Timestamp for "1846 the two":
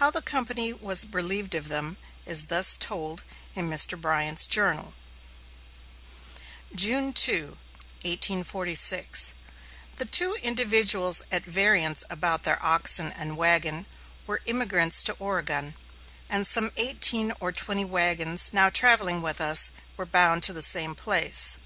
8.00-10.34